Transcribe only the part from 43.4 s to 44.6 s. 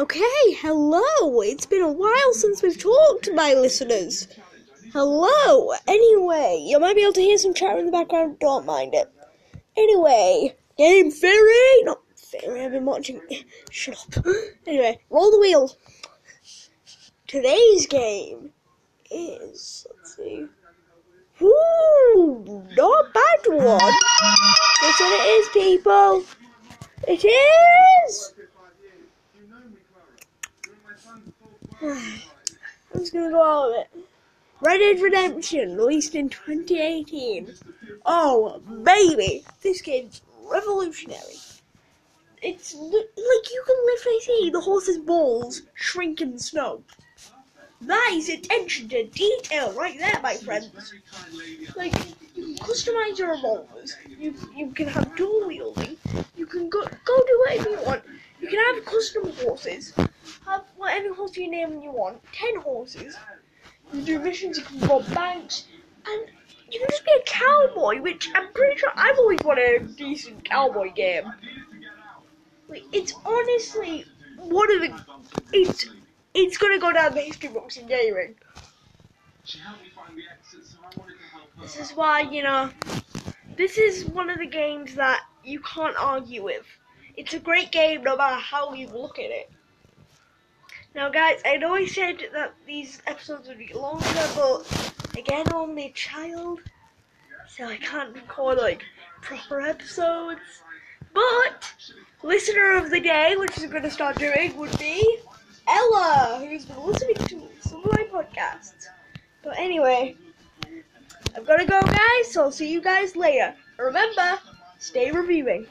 you can literally see the